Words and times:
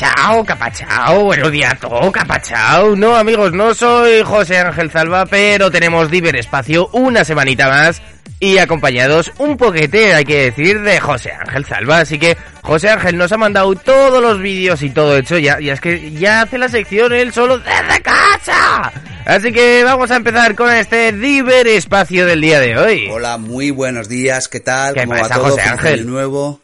Capachao, 0.00 0.44
capachao, 0.44 1.24
buenos 1.24 1.52
días 1.52 1.74
capachao. 2.12 2.96
No, 2.96 3.16
amigos, 3.16 3.52
no 3.52 3.74
soy 3.74 4.22
José 4.22 4.56
Ángel 4.56 4.90
Zalba, 4.90 5.26
pero 5.26 5.70
tenemos 5.70 6.10
Diver 6.10 6.36
Espacio 6.36 6.88
una 6.92 7.22
semanita 7.22 7.68
más 7.68 8.00
y 8.38 8.56
acompañados 8.56 9.30
un 9.36 9.58
poquete, 9.58 10.14
hay 10.14 10.24
que 10.24 10.44
decir, 10.44 10.80
de 10.80 10.98
José 11.00 11.32
Ángel 11.32 11.66
Zalba. 11.66 11.98
Así 11.98 12.18
que 12.18 12.38
José 12.62 12.88
Ángel 12.88 13.18
nos 13.18 13.30
ha 13.32 13.36
mandado 13.36 13.74
todos 13.74 14.22
los 14.22 14.40
vídeos 14.40 14.82
y 14.82 14.88
todo 14.88 15.18
hecho, 15.18 15.36
ya, 15.36 15.60
ya 15.60 15.74
es 15.74 15.80
que 15.82 16.12
ya 16.12 16.42
hace 16.42 16.56
la 16.56 16.70
sección 16.70 17.12
él 17.12 17.34
solo 17.34 17.58
desde 17.58 18.00
casa. 18.00 18.90
Así 19.26 19.52
que 19.52 19.84
vamos 19.84 20.10
a 20.10 20.16
empezar 20.16 20.54
con 20.54 20.72
este 20.72 21.12
Diver 21.12 21.68
Espacio 21.68 22.24
del 22.24 22.40
día 22.40 22.58
de 22.58 22.78
hoy. 22.78 23.08
Hola, 23.12 23.36
muy 23.36 23.70
buenos 23.70 24.08
días, 24.08 24.48
¿qué 24.48 24.60
tal? 24.60 24.94
¿Qué 24.94 25.04
¿Cómo 25.04 25.20
pasa, 25.20 25.28
va 25.28 25.34
todo? 25.34 25.50
José 25.50 25.60
Ángel? 25.68 26.06
nuevo. 26.06 26.60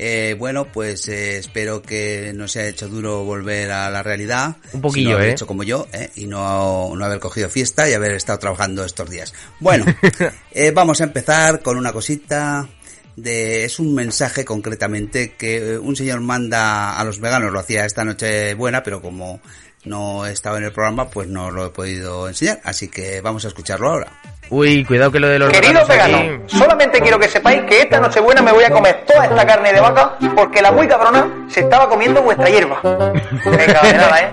Eh, 0.00 0.36
bueno, 0.38 0.70
pues 0.72 1.08
eh, 1.08 1.38
espero 1.38 1.82
que 1.82 2.32
no 2.32 2.46
se 2.46 2.60
haya 2.60 2.68
hecho 2.68 2.88
duro 2.88 3.24
volver 3.24 3.72
a 3.72 3.90
la 3.90 4.02
realidad. 4.04 4.56
Un 4.72 4.80
poquillo, 4.80 5.08
sino 5.08 5.16
haber 5.16 5.30
¿eh? 5.30 5.32
hecho 5.32 5.46
como 5.46 5.64
yo, 5.64 5.88
¿eh? 5.92 6.10
Y 6.14 6.26
no, 6.26 6.92
no 6.94 7.04
haber 7.04 7.18
cogido 7.18 7.48
fiesta 7.48 7.88
y 7.90 7.94
haber 7.94 8.12
estado 8.12 8.38
trabajando 8.38 8.84
estos 8.84 9.10
días. 9.10 9.34
Bueno, 9.58 9.84
eh, 10.52 10.70
vamos 10.70 11.00
a 11.00 11.04
empezar 11.04 11.62
con 11.62 11.76
una 11.76 11.92
cosita 11.92 12.68
de... 13.16 13.64
Es 13.64 13.80
un 13.80 13.92
mensaje 13.92 14.44
concretamente 14.44 15.34
que 15.34 15.56
eh, 15.56 15.78
un 15.78 15.96
señor 15.96 16.20
manda 16.20 16.96
a 16.96 17.04
los 17.04 17.18
veganos. 17.18 17.52
Lo 17.52 17.58
hacía 17.58 17.84
esta 17.84 18.04
noche 18.04 18.54
buena, 18.54 18.84
pero 18.84 19.02
como 19.02 19.40
no 19.84 20.26
estaba 20.26 20.58
en 20.58 20.64
el 20.64 20.72
programa, 20.72 21.10
pues 21.10 21.26
no 21.26 21.50
lo 21.50 21.66
he 21.66 21.70
podido 21.70 22.28
enseñar. 22.28 22.60
Así 22.62 22.86
que 22.86 23.20
vamos 23.20 23.44
a 23.44 23.48
escucharlo 23.48 23.90
ahora. 23.90 24.12
Uy, 24.50 24.84
cuidado 24.84 25.12
que 25.12 25.20
lo 25.20 25.28
de 25.28 25.38
los 25.38 25.50
Querido 25.52 25.80
aquí- 25.80 25.88
vegano, 25.90 26.42
solamente 26.46 27.00
quiero 27.00 27.18
que 27.18 27.28
sepáis 27.28 27.62
que 27.64 27.82
esta 27.82 28.00
Nochebuena 28.00 28.40
me 28.40 28.52
voy 28.52 28.64
a 28.64 28.70
comer 28.70 29.04
toda 29.06 29.24
esta 29.26 29.46
carne 29.46 29.72
de 29.72 29.80
vaca 29.80 30.16
porque 30.34 30.62
la 30.62 30.72
muy 30.72 30.88
cabrona 30.88 31.46
se 31.50 31.60
estaba 31.60 31.88
comiendo 31.88 32.22
vuestra 32.22 32.48
hierba. 32.48 32.80
Venga, 32.82 33.82
de 33.82 33.92
nada, 33.92 34.20
¿eh? 34.20 34.32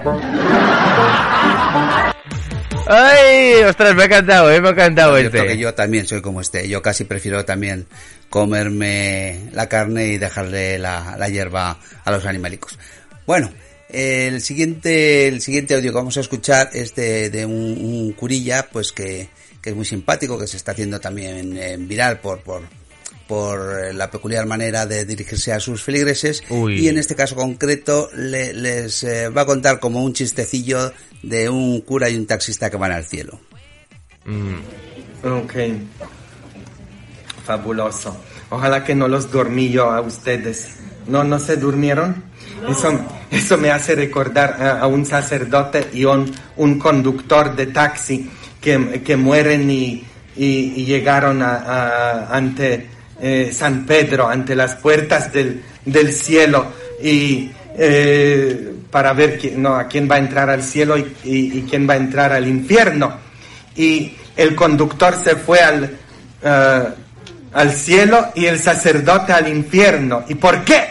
Ay, 2.88 3.64
ostras, 3.64 3.96
me 3.96 4.04
ha 4.04 4.06
encantado, 4.06 4.52
eh, 4.52 4.62
me 4.62 4.68
ha 4.68 4.72
encantado 4.72 5.20
Yo 5.20 5.30
creo 5.32 5.44
que 5.44 5.50
este. 5.54 5.58
yo 5.62 5.74
también 5.74 6.06
soy 6.08 6.22
como 6.22 6.40
este. 6.40 6.68
Yo 6.70 6.82
casi 6.82 7.04
prefiero 7.04 7.44
también 7.44 7.88
comerme 8.30 9.50
la 9.54 9.68
carne 9.68 10.08
y 10.08 10.18
dejarle 10.18 10.78
la, 10.78 11.16
la 11.18 11.28
hierba 11.28 11.78
a 12.04 12.12
los 12.12 12.26
animalicos. 12.26 12.78
Bueno, 13.26 13.50
el 13.90 14.40
siguiente, 14.42 15.28
el 15.28 15.42
siguiente 15.42 15.74
audio 15.74 15.92
que 15.92 15.98
vamos 15.98 16.18
a 16.18 16.20
escuchar 16.22 16.70
es 16.74 16.94
de, 16.96 17.32
de 17.32 17.46
un, 17.46 17.54
un 17.54 18.12
curilla, 18.14 18.68
pues 18.72 18.92
que, 18.92 19.30
que 19.66 19.72
es 19.72 19.76
muy 19.76 19.84
simpático, 19.86 20.38
que 20.38 20.46
se 20.46 20.58
está 20.58 20.74
haciendo 20.74 21.00
también 21.00 21.58
eh, 21.58 21.76
viral 21.80 22.20
por, 22.20 22.40
por, 22.42 22.62
por 23.28 23.94
la 23.96 24.12
peculiar 24.12 24.46
manera 24.46 24.86
de 24.86 25.06
dirigirse 25.06 25.52
a 25.54 25.60
sus 25.60 25.82
feligreses. 25.84 26.44
Uy. 26.50 26.78
Y 26.86 26.88
en 26.88 27.00
este 27.00 27.16
caso 27.16 27.36
concreto 27.36 28.08
le- 28.16 28.54
les 28.54 29.04
eh, 29.04 29.30
va 29.30 29.42
a 29.42 29.46
contar 29.48 29.80
como 29.80 30.04
un 30.04 30.14
chistecillo 30.14 30.94
de 31.24 31.50
un 31.50 31.82
cura 31.82 32.10
y 32.12 32.16
un 32.16 32.28
taxista 32.28 32.70
que 32.70 32.78
van 32.78 32.92
al 32.92 33.06
cielo. 33.06 33.40
Ok. 35.24 35.54
Fabuloso. 37.44 38.16
Ojalá 38.52 38.84
que 38.84 38.96
no 38.96 39.08
los 39.08 39.32
dormí 39.32 39.70
yo 39.70 39.90
a 39.92 40.02
ustedes. 40.02 40.76
¿No, 41.08 41.24
no 41.24 41.40
se 41.40 41.58
durmieron? 41.58 42.24
Eso, 42.70 43.00
eso 43.32 43.58
me 43.58 43.70
hace 43.70 43.96
recordar 43.96 44.62
a, 44.62 44.80
a 44.82 44.88
un 44.88 45.06
sacerdote 45.06 45.88
y 45.94 46.06
un, 46.06 46.32
un 46.58 46.80
conductor 46.80 47.56
de 47.56 47.68
taxi 47.68 48.30
que, 48.66 49.04
que 49.04 49.16
mueren 49.16 49.70
y, 49.70 50.04
y- 50.36 50.86
llegaron 50.86 51.44
ante 51.44 52.88
eh, 53.22 53.52
San 53.54 53.86
Pedro, 53.86 54.28
ante 54.28 54.56
las 54.56 54.76
puertas 54.76 55.32
del, 55.32 55.62
del 55.86 56.12
cielo 56.12 56.66
y 57.02 57.52
eh, 57.78 58.74
para 58.90 59.14
ver 59.14 59.38
quién, 59.38 59.62
no, 59.62 59.76
a 59.76 59.88
quién 59.88 60.10
va 60.10 60.16
a 60.16 60.18
entrar 60.18 60.50
al 60.50 60.64
cielo 60.64 60.98
y, 60.98 61.66
quién 61.70 61.88
va 61.88 61.94
a 61.94 61.98
entrar 61.98 62.34
al 62.34 62.48
infierno 62.48 63.18
y 63.76 64.14
el 64.36 64.56
conductor 64.56 65.16
se 65.24 65.36
fue 65.36 65.60
al, 65.60 65.96
eh, 66.42 66.84
al 67.54 67.72
cielo 67.72 68.32
y 68.34 68.48
el 68.48 68.60
sacerdote 68.60 69.32
al 69.32 69.48
infierno. 69.48 70.24
¿Y 70.28 70.36
por 70.36 70.64
qué? 70.66 70.84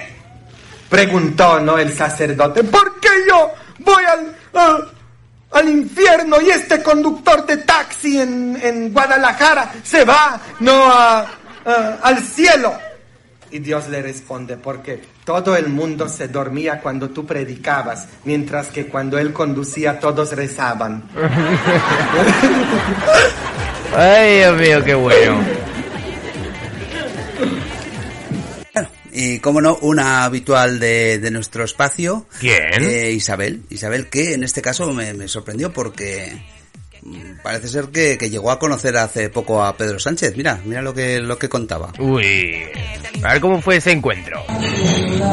Preguntó, 0.88 1.58
¿no? 1.60 1.76
El 1.78 1.92
sacerdote. 1.92 2.62
¿Por 2.62 3.00
qué 3.00 3.08
yo 3.28 3.50
voy 3.80 4.04
al, 4.04 4.88
al 5.54 5.68
infierno 5.68 6.40
y 6.40 6.50
este 6.50 6.82
conductor 6.82 7.44
de 7.46 7.58
taxi 7.58 8.20
en, 8.20 8.58
en 8.62 8.92
Guadalajara 8.92 9.72
se 9.82 10.04
va, 10.04 10.38
no, 10.60 10.84
a- 10.92 11.20
a- 11.64 11.98
al 12.02 12.18
cielo? 12.22 12.74
Y 13.50 13.60
Dios 13.60 13.88
le 13.88 14.02
responde, 14.02 14.56
porque 14.56 15.00
todo 15.24 15.56
el 15.56 15.68
mundo 15.68 16.08
se 16.08 16.26
dormía 16.28 16.80
cuando 16.80 17.10
tú 17.10 17.24
predicabas, 17.24 18.06
mientras 18.24 18.66
que 18.68 18.86
cuando 18.88 19.16
él 19.16 19.32
conducía 19.32 20.00
todos 20.00 20.32
rezaban. 20.32 21.04
Ay, 23.96 24.38
Dios 24.38 24.56
mío, 24.60 24.84
qué 24.84 24.94
bueno. 24.94 25.36
Y 29.16 29.38
como 29.38 29.60
no, 29.60 29.76
una 29.80 30.24
habitual 30.24 30.80
de, 30.80 31.18
de 31.20 31.30
nuestro 31.30 31.62
espacio. 31.64 32.26
¿Quién? 32.40 32.82
eh, 32.82 33.12
Isabel. 33.12 33.62
Isabel 33.70 34.08
que 34.08 34.34
en 34.34 34.42
este 34.42 34.60
caso 34.60 34.92
me, 34.92 35.14
me 35.14 35.28
sorprendió 35.28 35.72
porque 35.72 36.32
mm, 37.02 37.42
parece 37.42 37.68
ser 37.68 37.86
que, 37.90 38.18
que 38.18 38.28
llegó 38.28 38.50
a 38.50 38.58
conocer 38.58 38.96
hace 38.96 39.28
poco 39.30 39.62
a 39.64 39.76
Pedro 39.76 40.00
Sánchez. 40.00 40.36
Mira, 40.36 40.60
mira 40.64 40.82
lo 40.82 40.92
que, 40.92 41.20
lo 41.20 41.38
que 41.38 41.48
contaba. 41.48 41.92
Uy. 42.00 42.56
A 43.22 43.32
ver 43.34 43.40
cómo 43.40 43.62
fue 43.62 43.76
ese 43.76 43.92
encuentro. 43.92 44.42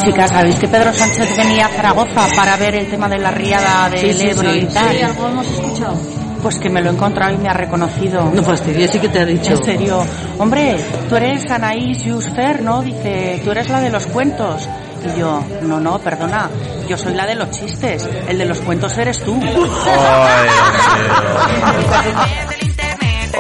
Chicas, 0.05 0.29
¿sabéis 0.29 0.55
que 0.59 0.67
Pedro 0.67 0.93
Sánchez 0.93 1.35
venía 1.35 1.65
a 1.65 1.69
Zaragoza 1.69 2.27
para 2.35 2.55
ver 2.57 2.75
el 2.75 2.87
tema 2.89 3.09
de 3.09 3.17
la 3.17 3.31
riada 3.31 3.89
del 3.89 4.21
Ebro 4.21 4.55
y 4.55 4.65
tal? 4.67 4.95
Sí, 4.95 5.01
algo 5.01 5.27
hemos 5.27 5.47
escuchado. 5.47 6.20
Pues 6.41 6.57
que 6.57 6.69
me 6.69 6.81
lo 6.81 6.89
he 6.89 6.93
encontrado 6.93 7.33
y 7.33 7.37
me 7.37 7.49
ha 7.49 7.53
reconocido. 7.53 8.31
No 8.33 8.43
fastidies, 8.43 8.91
sí 8.91 8.99
que 8.99 9.09
te 9.09 9.19
ha 9.19 9.25
dicho. 9.25 9.53
En 9.53 9.63
serio. 9.63 10.03
Hombre, 10.37 10.77
tú 11.07 11.15
eres 11.15 11.49
Anaís 11.51 12.03
Juster, 12.03 12.61
¿no? 12.63 12.81
Dice, 12.81 13.41
tú 13.43 13.51
eres 13.51 13.69
la 13.69 13.79
de 13.79 13.89
los 13.89 14.07
cuentos. 14.07 14.67
Y 15.03 15.19
yo, 15.19 15.43
no, 15.63 15.79
no, 15.79 15.97
perdona, 15.99 16.49
yo 16.87 16.97
soy 16.97 17.15
la 17.15 17.25
de 17.25 17.35
los 17.35 17.49
chistes. 17.51 18.07
El 18.27 18.37
de 18.37 18.45
los 18.45 18.59
cuentos 18.59 18.95
eres 18.97 19.19
tú. 19.19 19.39
Ay, 19.41 20.49
Dios 20.49 20.97
mío. 20.97 21.11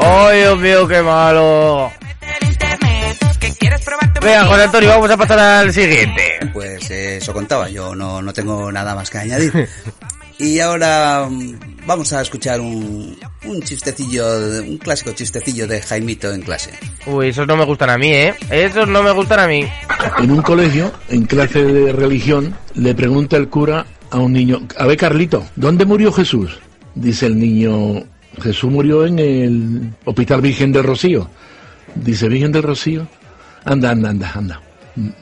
Ay, 0.01 0.39
Dios 0.39 0.59
mío, 0.59 0.87
qué 0.87 1.01
malo. 1.01 1.91
Venga, 4.21 4.45
José 4.45 4.63
Antonio, 4.63 4.89
vamos 4.89 5.09
a 5.09 5.17
pasar 5.17 5.39
al 5.39 5.73
siguiente. 5.73 6.39
Pues 6.53 6.91
eh, 6.91 7.17
eso 7.17 7.33
contaba, 7.33 7.69
yo 7.69 7.95
no, 7.95 8.21
no 8.21 8.33
tengo 8.33 8.71
nada 8.71 8.93
más 8.93 9.09
que 9.09 9.17
añadir. 9.17 9.67
Y 10.37 10.59
ahora 10.59 11.27
mm, 11.29 11.70
vamos 11.85 12.13
a 12.13 12.21
escuchar 12.21 12.59
un, 12.59 13.17
un 13.45 13.61
chistecillo, 13.61 14.25
un 14.61 14.77
clásico 14.77 15.11
chistecillo 15.11 15.67
de 15.67 15.81
Jaimito 15.81 16.31
en 16.33 16.41
clase. 16.41 16.71
Uy, 17.05 17.29
esos 17.29 17.47
no 17.47 17.57
me 17.57 17.65
gustan 17.65 17.89
a 17.89 17.97
mí, 17.97 18.11
¿eh? 18.13 18.35
Esos 18.49 18.87
no 18.87 19.03
me 19.03 19.11
gustan 19.11 19.39
a 19.39 19.47
mí. 19.47 19.65
En 20.19 20.31
un 20.31 20.41
colegio, 20.41 20.91
en 21.09 21.25
clase 21.25 21.63
de 21.63 21.91
religión, 21.91 22.55
le 22.75 22.93
pregunta 22.93 23.37
el 23.37 23.49
cura 23.49 23.85
a 24.09 24.19
un 24.19 24.33
niño, 24.33 24.61
a 24.77 24.85
ver 24.85 24.97
Carlito, 24.97 25.45
¿dónde 25.55 25.85
murió 25.85 26.11
Jesús? 26.11 26.59
Dice 26.95 27.27
el 27.27 27.39
niño, 27.39 28.03
Jesús 28.41 28.69
murió 28.69 29.05
en 29.05 29.19
el 29.19 29.93
Hospital 30.05 30.41
Virgen 30.41 30.71
del 30.71 30.83
Rocío. 30.83 31.29
Dice, 31.95 32.27
Virgen 32.27 32.51
del 32.51 32.63
Rocío, 32.63 33.07
anda, 33.63 33.91
anda, 33.91 34.09
anda, 34.09 34.31
anda. 34.33 34.61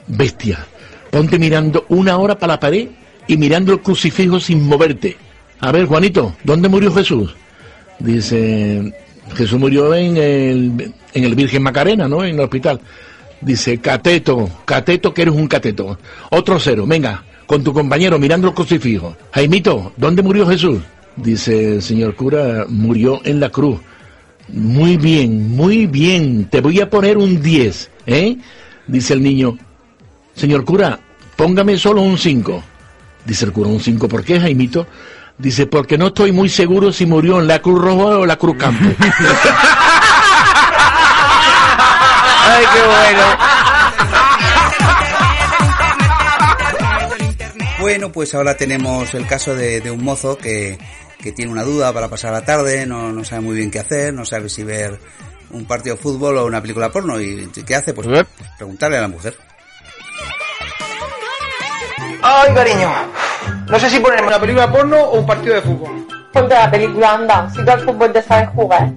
Bestia. 0.08 0.66
ponte 1.12 1.38
mirando 1.38 1.86
una 1.90 2.18
hora 2.18 2.38
para 2.38 2.54
la 2.54 2.60
pared 2.60 2.88
y 3.28 3.38
mirando 3.38 3.74
el 3.74 3.82
crucifijo 3.82 4.40
sin 4.40 4.64
moverte. 4.64 5.18
A 5.62 5.72
ver, 5.72 5.86
Juanito, 5.86 6.36
¿dónde 6.44 6.70
murió 6.70 6.94
Jesús? 6.94 7.36
Dice, 8.00 8.94
Jesús 9.36 9.60
murió 9.60 9.94
en 9.94 10.16
el, 10.18 10.94
en 11.14 11.24
el 11.24 11.36
Virgen 11.36 11.64
Macarena, 11.64 12.08
¿no? 12.08 12.24
En 12.24 12.36
el 12.36 12.42
hospital. 12.42 12.80
Dice, 13.42 13.80
cateto, 13.80 14.50
cateto, 14.66 15.14
que 15.14 15.24
eres 15.24 15.34
un 15.34 15.48
cateto. 15.48 15.98
Otro 16.30 16.60
cero, 16.60 16.86
venga, 16.88 17.24
con 17.46 17.64
tu 17.64 17.74
compañero 17.74 18.20
mirando 18.20 18.48
el 18.48 18.54
crucifijo. 18.54 19.18
Jaimito, 19.32 19.94
¿dónde 19.98 20.22
murió 20.22 20.48
Jesús? 20.48 20.80
Dice 21.16 21.82
señor 21.82 22.16
cura, 22.16 22.66
murió 22.70 23.20
en 23.26 23.40
la 23.40 23.50
cruz. 23.50 23.80
Muy 24.48 24.98
bien, 24.98 25.56
muy 25.56 25.86
bien, 25.86 26.46
te 26.46 26.62
voy 26.62 26.80
a 26.80 26.90
poner 26.90 27.18
un 27.18 27.42
10, 27.42 27.92
¿eh? 28.08 28.38
Dice 28.88 29.14
el 29.14 29.22
niño, 29.22 29.58
señor 30.34 30.64
cura, 30.64 31.00
póngame 31.36 31.78
solo 31.78 32.02
un 32.02 32.18
5. 32.18 32.64
Dice 33.26 33.46
el 33.46 33.52
cura, 33.52 33.70
un 33.70 33.80
5, 33.80 34.08
¿por 34.08 34.24
qué, 34.24 34.40
Jaimito? 34.40 34.88
Dice, 35.40 35.66
porque 35.68 35.98
no 35.98 36.08
estoy 36.08 36.34
muy 36.34 36.50
seguro 36.50 36.92
si 36.92 37.06
murió 37.06 37.40
en 37.40 37.48
la 37.48 37.62
Cruz 37.62 37.82
Roja 37.82 38.20
o 38.20 38.26
la 38.26 38.36
Cruz 38.36 38.58
Campo. 38.58 38.84
¡Ay, 42.46 42.66
qué 42.74 42.82
bueno! 42.86 43.24
Bueno, 47.80 48.12
pues 48.12 48.36
ahora 48.36 48.58
tenemos 48.58 49.14
el 49.14 49.26
caso 49.26 49.56
de, 49.56 49.80
de 49.80 49.90
un 49.90 50.04
mozo 50.04 50.38
que, 50.38 50.78
que, 51.22 51.32
tiene 51.32 51.50
una 51.54 51.64
duda 51.64 51.94
para 51.94 52.10
pasar 52.10 52.34
la 52.34 52.44
tarde, 52.44 52.86
no, 52.86 53.14
no, 53.14 53.24
sabe 53.24 53.40
muy 53.40 53.56
bien 53.56 53.72
qué 53.72 53.80
hacer, 53.80 54.14
no 54.14 54.26
sabe 54.26 54.50
si 54.50 54.66
ver 54.66 55.00
un 55.52 55.64
partido 55.64 55.96
de 55.96 56.02
fútbol 56.02 56.38
o 56.38 56.46
una 56.48 56.62
película 56.62 56.92
porno. 56.92 57.22
¿Y 57.22 57.48
qué 57.66 57.76
hace? 57.76 57.94
Pues 57.94 58.10
preguntarle 58.58 58.98
a 58.98 59.02
la 59.02 59.08
mujer. 59.08 59.38
Ay, 62.22 62.54
cariño. 62.54 62.92
No 63.70 63.80
sé 63.80 63.90
si 63.90 64.00
ponerme 64.00 64.28
una 64.28 64.40
película 64.40 64.72
porno 64.72 64.98
o 64.98 65.20
un 65.20 65.26
partido 65.26 65.56
de 65.56 65.62
fútbol. 65.62 66.08
Ponte 66.34 66.54
la 66.54 66.70
película, 66.70 67.14
anda. 67.14 67.50
Si 67.50 67.64
tú 67.64 67.72
al 67.72 67.80
fútbol 67.82 68.12
te 68.14 68.22
sabes 68.22 68.50
jugar. 68.50 68.92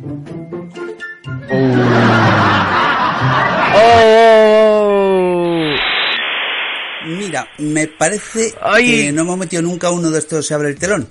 Oh. 3.75 4.33
Mira, 7.07 7.49
me 7.59 7.89
parece 7.89 8.55
Ay. 8.63 9.07
que 9.07 9.13
no 9.13 9.23
hemos 9.23 9.39
metido 9.39 9.63
nunca 9.63 9.91
uno 9.91 10.11
de 10.11 10.19
estos 10.19 10.47
se 10.47 10.55
abre 10.55 10.69
el 10.69 10.79
telón. 10.79 11.09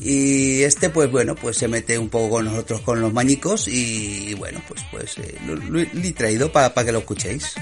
Y 0.00 0.62
este, 0.62 0.88
pues 0.90 1.10
bueno, 1.10 1.34
pues 1.34 1.56
se 1.56 1.68
mete 1.68 1.98
un 1.98 2.08
poco 2.08 2.30
con 2.30 2.46
nosotros 2.46 2.80
con 2.80 3.00
los 3.00 3.12
mañicos 3.12 3.68
y, 3.68 4.34
bueno, 4.34 4.60
pues 4.66 4.82
pues 4.90 5.18
eh, 5.18 5.36
lo, 5.46 5.54
lo, 5.54 5.70
lo, 5.70 5.80
he 5.80 6.12
traído 6.12 6.50
para 6.50 6.72
pa 6.74 6.84
que 6.84 6.92
lo 6.92 6.98
escuchéis. 7.00 7.54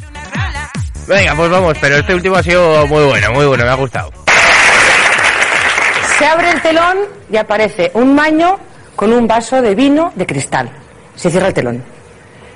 Venga, 1.07 1.35
pues 1.35 1.51
vamos, 1.51 1.77
pero 1.81 1.97
este 1.97 2.15
último 2.15 2.37
ha 2.37 2.43
sido 2.43 2.87
muy 2.87 3.05
bueno, 3.05 3.33
muy 3.33 3.47
bueno, 3.47 3.65
me 3.65 3.71
ha 3.71 3.75
gustado. 3.75 4.13
Se 6.21 6.27
abre 6.27 6.51
el 6.51 6.61
telón 6.61 6.99
y 7.33 7.39
aparece 7.39 7.91
un 7.95 8.15
maño 8.15 8.59
con 8.95 9.11
un 9.11 9.27
vaso 9.27 9.63
de 9.63 9.75
vino 9.75 10.13
de 10.17 10.27
cristal. 10.27 10.71
Se 11.17 11.31
cierra 11.31 11.49
el 11.49 11.55
telón. 11.55 11.83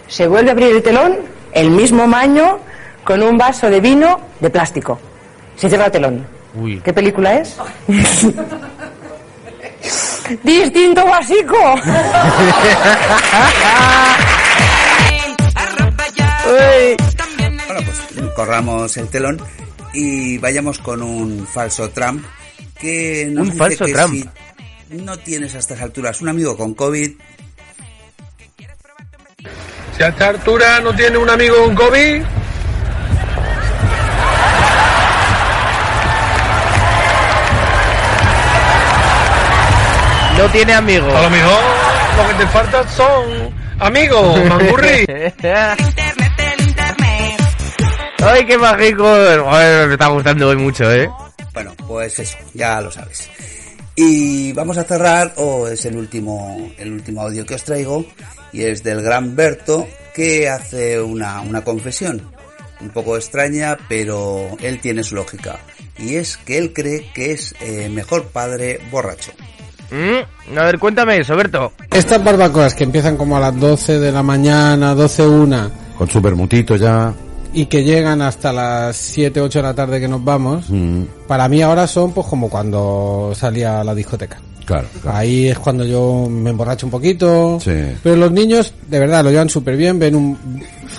Se 0.06 0.26
vuelve 0.26 0.50
a 0.50 0.52
abrir 0.52 0.76
el 0.76 0.82
telón, 0.82 1.16
el 1.50 1.70
mismo 1.70 2.06
maño 2.06 2.58
con 3.04 3.22
un 3.22 3.38
vaso 3.38 3.70
de 3.70 3.80
vino 3.80 4.20
de 4.38 4.50
plástico. 4.50 5.00
Se 5.56 5.70
cierra 5.70 5.86
el 5.86 5.92
telón. 5.92 6.26
Uy. 6.54 6.78
¿Qué 6.84 6.92
película 6.92 7.38
es? 7.38 7.56
Distinto 10.42 11.06
básico. 11.06 11.56
bueno, 17.66 17.80
pues 17.86 18.02
corramos 18.36 18.94
el 18.98 19.08
telón 19.08 19.40
y 19.94 20.36
vayamos 20.36 20.78
con 20.80 21.02
un 21.02 21.46
falso 21.46 21.88
Trump 21.88 22.22
que 22.78 23.28
nos 23.30 23.42
un 23.42 23.46
dice 23.52 23.58
falso 23.58 23.84
que 23.86 23.92
Trump. 23.92 24.14
si 24.90 24.96
no 24.96 25.18
tienes 25.18 25.54
a 25.54 25.58
estas 25.58 25.80
alturas 25.80 26.20
un 26.20 26.28
amigo 26.28 26.56
con 26.56 26.74
COVID, 26.74 27.12
Si 29.96 30.02
a 30.02 30.08
esta 30.08 30.28
altura 30.28 30.80
no 30.80 30.92
tiene 30.94 31.16
un 31.18 31.30
amigo 31.30 31.54
con 31.64 31.74
COVID, 31.76 32.22
No 40.38 40.48
tiene 40.50 40.74
amigos. 40.74 41.14
a 41.14 41.22
lo 41.22 41.30
mejor 41.30 41.60
lo 42.16 42.28
que 42.28 42.34
te 42.44 42.46
falta 42.50 42.88
son 42.88 43.54
amigos, 43.78 44.44
mangurri. 44.48 45.06
Ay, 48.26 48.46
qué 48.46 48.58
mágico. 48.58 49.04
Me 49.04 49.92
está 49.92 50.08
gustando 50.08 50.48
hoy 50.48 50.56
mucho, 50.56 50.90
¿eh? 50.92 51.08
Bueno, 51.54 51.72
pues 51.86 52.18
eso, 52.18 52.36
ya 52.52 52.80
lo 52.80 52.90
sabes. 52.90 53.30
Y 53.96 54.52
vamos 54.52 54.76
a 54.76 54.84
cerrar, 54.84 55.32
o 55.36 55.68
es 55.68 55.84
el 55.86 55.96
último, 55.96 56.70
el 56.76 56.92
último 56.92 57.22
audio 57.22 57.46
que 57.46 57.54
os 57.54 57.62
traigo, 57.62 58.04
y 58.52 58.62
es 58.62 58.82
del 58.82 59.00
gran 59.02 59.36
Berto, 59.36 59.86
que 60.12 60.48
hace 60.48 61.00
una, 61.00 61.40
una 61.40 61.62
confesión, 61.62 62.20
un 62.80 62.90
poco 62.90 63.16
extraña, 63.16 63.78
pero 63.88 64.48
él 64.60 64.80
tiene 64.80 65.04
su 65.04 65.14
lógica. 65.14 65.60
Y 65.96 66.16
es 66.16 66.36
que 66.36 66.58
él 66.58 66.72
cree 66.72 67.08
que 67.14 67.30
es 67.32 67.54
eh, 67.60 67.88
mejor 67.88 68.24
padre 68.26 68.80
borracho. 68.90 69.30
Mm, 69.92 70.58
A 70.58 70.64
ver, 70.64 70.78
cuéntame 70.80 71.18
eso, 71.18 71.36
Berto. 71.36 71.72
Estas 71.92 72.22
barbacoas 72.24 72.74
que 72.74 72.82
empiezan 72.82 73.16
como 73.16 73.36
a 73.36 73.40
las 73.40 73.58
12 73.58 74.00
de 74.00 74.10
la 74.10 74.24
mañana, 74.24 74.92
12, 74.94 75.24
1, 75.24 75.70
Con 75.96 76.10
su 76.10 76.20
bermutito 76.20 76.74
ya. 76.74 77.14
Y 77.54 77.66
que 77.66 77.84
llegan 77.84 78.20
hasta 78.22 78.52
las 78.52 78.96
7, 78.96 79.40
8 79.40 79.58
de 79.58 79.62
la 79.62 79.74
tarde 79.74 80.00
que 80.00 80.08
nos 80.08 80.22
vamos, 80.24 80.68
Mm, 80.68 81.02
para 81.28 81.48
mí 81.48 81.62
ahora 81.62 81.86
son 81.86 82.12
pues 82.12 82.26
como 82.26 82.48
cuando 82.50 83.32
salía 83.34 83.80
a 83.80 83.84
la 83.84 83.94
discoteca. 83.94 84.38
claro, 84.64 84.88
claro. 85.02 85.16
Ahí 85.18 85.48
es 85.48 85.58
cuando 85.58 85.84
yo 85.84 86.26
me 86.30 86.50
emborracho 86.50 86.86
un 86.86 86.90
poquito. 86.90 87.58
Sí. 87.62 87.70
Pero 88.02 88.16
los 88.16 88.32
niños, 88.32 88.72
de 88.88 88.98
verdad, 88.98 89.22
lo 89.24 89.30
llevan 89.30 89.48
súper 89.50 89.76
bien, 89.76 89.98
ven 89.98 90.16
un, 90.16 90.36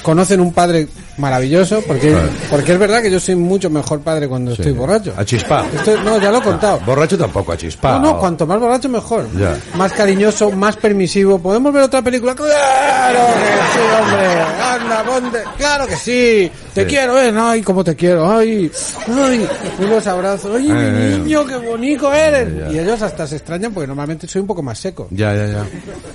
conocen 0.03 0.39
un 0.39 0.53
padre 0.53 0.87
maravilloso, 1.17 1.81
porque, 1.87 2.09
Claro. 2.11 2.29
porque 2.49 2.73
es 2.73 2.79
verdad 2.79 3.01
que 3.01 3.09
yo 3.11 3.19
soy 3.19 3.35
mucho 3.35 3.69
mejor 3.69 4.01
padre 4.01 4.27
cuando 4.27 4.51
estoy 4.53 4.71
borracho. 4.71 5.13
A 5.17 5.23
chispar. 5.25 5.65
Estoy- 5.73 5.99
no, 6.03 6.19
ya 6.19 6.31
lo 6.31 6.39
he 6.39 6.41
contado. 6.41 6.79
Borracho 6.85 7.17
tampoco, 7.17 7.51
a 7.53 7.57
chispar. 7.57 8.01
No, 8.01 8.13
no, 8.13 8.19
cuanto 8.19 8.45
más 8.45 8.59
borracho 8.59 8.89
mejor. 8.89 9.27
Ya. 9.37 9.57
Más 9.77 9.91
cariñoso, 9.93 10.51
más 10.51 10.75
permisivo. 10.77 11.39
¿Podemos 11.39 11.71
ver 11.73 11.83
otra 11.83 12.01
película? 12.01 12.35
¡Claro 12.35 13.19
que 13.33 13.43
sí, 13.73 13.79
hombre! 14.01 14.41
¡Anda, 14.63 15.03
ponte! 15.03 15.39
¡Claro 15.57 15.87
que 15.87 15.95
sí! 15.95 16.51
¡Te 16.73 16.81
Sí. 16.81 16.87
quiero, 16.87 17.19
eh! 17.21 17.33
¡Ay, 17.37 17.61
cómo 17.61 17.83
te 17.83 17.95
quiero! 17.95 18.29
¡Ay! 18.29 18.69
¡Ay! 19.07 19.47
Y 19.79 19.83
los 19.85 20.05
abrazos. 20.07 20.51
¡Ay, 20.57 20.69
Eh, 20.69 20.73
mi 20.73 20.81
eh. 21.15 21.17
niño, 21.19 21.45
qué 21.45 21.55
bonito 21.57 22.13
eres! 22.13 22.73
Y 22.73 22.79
ellos 22.79 23.01
hasta 23.01 23.25
se 23.27 23.37
extrañan 23.37 23.73
porque 23.73 23.87
normalmente 23.87 24.27
soy 24.27 24.41
un 24.41 24.47
poco 24.47 24.61
más 24.61 24.77
seco. 24.79 25.07
Ya, 25.11 25.33
ya, 25.33 25.47
ya. 25.47 25.65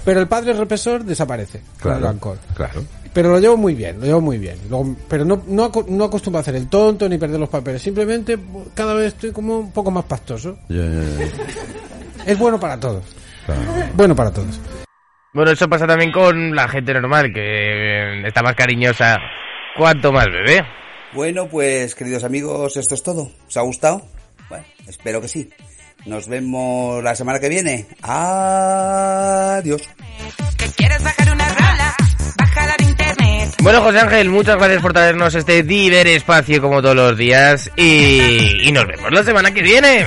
Pero 0.04 0.21
el 0.21 0.28
padre 0.28 0.52
represor 0.52 1.04
desaparece 1.04 1.61
con 1.80 1.92
el 1.92 1.99
Claro. 1.99 2.12
alcohol. 2.14 2.38
Claro. 2.54 2.85
Pero 3.12 3.30
lo 3.30 3.40
llevo 3.40 3.57
muy 3.57 3.75
bien, 3.75 3.99
lo 3.99 4.07
llevo 4.07 4.21
muy 4.21 4.38
bien. 4.38 4.57
Luego- 4.69 4.89
pero 5.09 5.25
no, 5.25 5.42
no, 5.47 5.70
no 5.88 6.04
acostumbro 6.04 6.38
a 6.38 6.40
hacer 6.40 6.56
el 6.56 6.68
tonto 6.68 7.09
ni 7.09 7.18
perder 7.18 7.40
los 7.40 7.49
papeles. 7.49 7.82
Simplemente 7.82 8.38
cada 8.75 8.94
vez 8.94 9.09
estoy 9.09 9.32
como 9.32 9.59
un 9.59 9.73
poco 9.73 9.90
más 9.90 10.04
pastoso. 10.04 10.59
Es 12.26 12.38
bueno 12.38 12.61
para 12.61 12.78
todos. 12.78 13.04
Claro. 13.47 13.62
Bueno 13.94 14.14
para 14.14 14.30
todos. 14.30 14.61
Bueno, 15.32 15.52
eso 15.52 15.68
pasa 15.68 15.87
también 15.87 16.11
con 16.11 16.54
la 16.56 16.68
gente 16.68 16.92
normal, 16.92 17.32
que 17.32 17.40
eh, 17.40 18.26
está 18.26 18.42
más 18.42 18.56
cariñosa 18.56 19.16
cuanto 19.76 20.12
más 20.12 20.26
bebé. 20.26 20.64
Bueno, 21.12 21.49
pues 21.49 21.94
queridos 21.94 22.25
amigos, 22.25 22.76
esto 22.76 22.94
es 22.94 23.02
todo. 23.02 23.30
¿Os 23.47 23.56
ha 23.56 23.62
gustado? 23.62 24.02
Bueno, 24.49 24.64
espero 24.88 25.20
que 25.20 25.28
sí. 25.28 25.50
Nos 26.06 26.28
vemos 26.28 27.02
la 27.04 27.14
semana 27.14 27.38
que 27.38 27.49
viene. 27.49 27.87
Adiós. 28.02 29.82
Bueno, 33.62 33.83
José 33.83 33.99
Ángel, 34.00 34.31
muchas 34.31 34.57
gracias 34.57 34.81
por 34.81 34.93
traernos 34.93 35.35
este 35.35 35.62
Diver 35.62 36.07
Espacio 36.07 36.62
como 36.62 36.81
todos 36.81 36.97
los 36.97 37.17
días 37.17 37.71
y, 37.76 38.67
y 38.69 38.73
nos 38.73 38.87
vemos 38.87 39.12
la 39.12 39.23
semana 39.23 39.52
que 39.52 39.62
viene. 39.62 40.07